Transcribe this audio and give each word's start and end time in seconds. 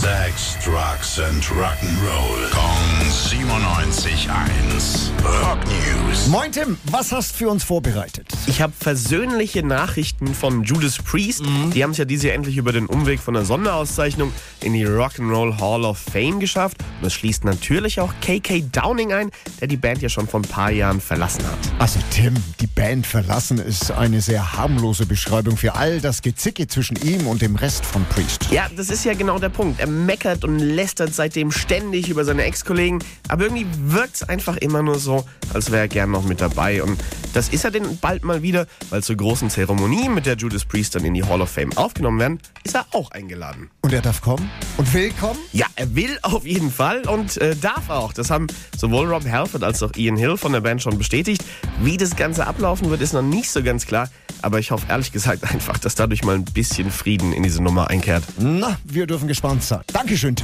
Sex, 0.00 0.56
Drugs 0.64 1.18
and 1.18 1.42
Rock'n'Roll. 1.50 2.50
Kong 2.52 3.04
97.1. 3.04 5.10
Rock 5.42 5.58
News. 5.66 6.26
Moin 6.28 6.50
Tim, 6.50 6.78
was 6.84 7.12
hast 7.12 7.32
du 7.32 7.36
für 7.36 7.50
uns 7.50 7.64
vorbereitet? 7.64 8.28
Ich 8.46 8.60
habe 8.60 8.72
versöhnliche 8.78 9.62
Nachrichten 9.62 10.34
von 10.34 10.64
Judas 10.64 10.98
Priest. 10.98 11.42
Die 11.74 11.82
haben 11.82 11.92
es 11.92 11.98
ja 11.98 12.04
dieses 12.04 12.24
Jahr 12.24 12.34
endlich 12.34 12.56
über 12.56 12.72
den 12.72 12.86
Umweg 12.86 13.20
von 13.20 13.34
der 13.34 13.44
Sonderauszeichnung 13.44 14.32
in 14.60 14.72
die 14.72 14.84
Rock'n'Roll 14.86 15.60
Hall 15.60 15.84
of 15.84 15.98
Fame 15.98 16.40
geschafft. 16.40 16.78
Und 17.00 17.06
es 17.06 17.14
schließt 17.14 17.44
natürlich 17.44 18.00
auch 18.00 18.12
KK 18.20 18.62
Downing 18.72 19.12
ein, 19.12 19.30
der 19.60 19.68
die 19.68 19.76
Band 19.76 20.02
ja 20.02 20.08
schon 20.08 20.26
vor 20.26 20.40
ein 20.40 20.48
paar 20.48 20.70
Jahren 20.70 21.00
verlassen 21.00 21.44
hat. 21.44 21.58
Also 21.78 22.00
Tim, 22.10 22.34
die 22.60 22.66
Band 22.66 23.06
verlassen 23.06 23.58
ist 23.58 23.92
eine 23.92 24.20
sehr 24.20 24.54
harmlose 24.54 25.06
Beschreibung 25.06 25.56
für 25.56 25.74
all 25.74 26.00
das 26.00 26.22
Gezicke 26.22 26.66
zwischen 26.66 26.96
ihm 26.96 27.26
und 27.26 27.42
dem 27.42 27.56
Rest 27.56 27.84
von 27.84 28.04
Priest. 28.06 28.50
Ja, 28.50 28.68
das 28.76 28.90
ist 28.90 29.04
ja 29.04 29.14
genau 29.14 29.38
der 29.38 29.50
Punkt. 29.50 29.80
Er 29.80 29.86
meckert 29.86 30.44
und 30.44 30.58
lästert 30.58 31.14
seitdem 31.14 31.52
ständig 31.52 32.08
über 32.08 32.24
seine 32.24 32.44
Ex-Kollegen, 32.44 32.98
aber 33.28 33.44
irgendwie 33.44 33.66
wirkt 33.86 34.16
es 34.16 34.22
einfach 34.28 34.56
immer 34.56 34.82
nur 34.82 34.98
so, 34.98 35.24
als 35.54 35.70
wäre 35.70 35.82
er 35.82 35.88
gern 35.88 36.10
noch 36.10 36.24
mit 36.24 36.40
dabei. 36.40 36.82
Und 36.82 36.98
das 37.32 37.48
ist 37.48 37.64
er 37.64 37.70
denn 37.70 37.98
bald 37.98 38.24
mal 38.24 38.42
wieder, 38.42 38.66
weil 38.90 39.02
zur 39.02 39.16
großen 39.16 39.50
Zeremonie, 39.50 40.08
mit 40.08 40.26
der 40.26 40.36
Judas 40.36 40.64
Priest 40.64 40.94
dann 40.94 41.04
in 41.04 41.14
die 41.14 41.24
Hall 41.24 41.40
of 41.40 41.50
Fame 41.50 41.76
aufgenommen 41.76 42.18
werden, 42.18 42.38
ist 42.64 42.74
er 42.74 42.86
auch 42.92 43.10
eingeladen. 43.10 43.70
Und 43.82 43.92
er 43.92 44.02
darf 44.02 44.20
kommen? 44.20 44.50
Und 44.76 44.92
will 44.92 45.10
kommen? 45.18 45.38
Ja, 45.52 45.66
er 45.76 45.94
will 45.94 46.18
auf 46.22 46.44
jeden 46.44 46.70
Fall 46.70 47.06
und 47.06 47.36
äh, 47.38 47.56
darf 47.56 47.90
auch. 47.90 48.12
Das 48.12 48.30
haben 48.30 48.46
sowohl 48.76 49.12
Rob 49.12 49.24
Halford 49.24 49.64
als 49.64 49.82
auch 49.82 49.92
Ian 49.96 50.16
Hill 50.16 50.36
von 50.36 50.52
der 50.52 50.60
Band 50.60 50.82
schon 50.82 50.98
bestätigt. 50.98 51.44
Wie 51.80 51.96
das 51.96 52.16
Ganze 52.16 52.46
ablaufen 52.46 52.90
wird, 52.90 53.00
ist 53.00 53.12
noch 53.12 53.22
nicht 53.22 53.50
so 53.50 53.62
ganz 53.62 53.86
klar. 53.86 54.08
Aber 54.42 54.58
ich 54.58 54.70
hoffe 54.70 54.86
ehrlich 54.88 55.12
gesagt 55.12 55.44
einfach, 55.52 55.78
dass 55.78 55.94
dadurch 55.94 56.24
mal 56.24 56.34
ein 56.34 56.44
bisschen 56.44 56.90
Frieden 56.90 57.32
in 57.32 57.42
diese 57.42 57.62
Nummer 57.62 57.88
einkehrt. 57.88 58.24
Na, 58.38 58.78
wir 58.84 59.06
dürfen 59.06 59.28
gespannt 59.28 59.62
sein. 59.62 59.80
Dankeschön. 59.92 60.34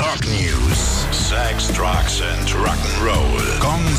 Rock 0.00 0.20
News. 0.26 1.06
Sex, 1.10 1.68
Drugs 1.68 2.20
and 2.20 2.50
Rock'n'Roll. 2.50 2.81